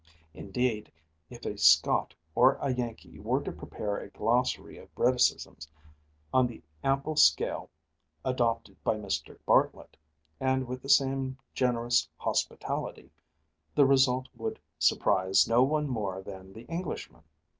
[0.33, 0.91] Indeed,
[1.29, 5.67] if a Scot or a Yankee were to prepare a glossary of Briticisms
[6.33, 7.69] on the ample scale
[8.25, 9.37] adopted by Mr.
[9.45, 9.95] Bartlett,
[10.39, 13.11] and with the same generous hospitality,
[13.75, 17.21] the result would surprise no one more than the Englishman.